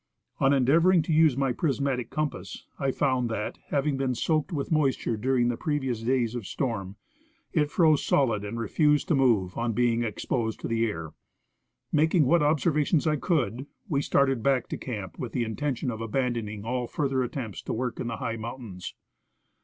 [0.39, 5.15] On endeavoring to use my prismatic compass, I found that, having been soaked Avith moisture
[5.15, 6.95] during the pre vious days of storm,
[7.53, 11.11] it froze solid and refused to move, on being exposed to the air.
[11.91, 16.65] Making what observations I could, we started back to camp with the intention of abandoning
[16.65, 18.95] all further attempts to work in the high mountains.